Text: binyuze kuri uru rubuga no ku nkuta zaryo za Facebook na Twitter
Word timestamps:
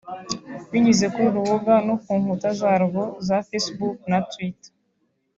binyuze 0.71 1.05
kuri 1.13 1.25
uru 1.27 1.37
rubuga 1.41 1.73
no 1.87 1.95
ku 2.03 2.11
nkuta 2.21 2.49
zaryo 2.59 3.03
za 3.27 3.37
Facebook 3.47 3.97
na 4.11 4.19
Twitter 4.31 4.71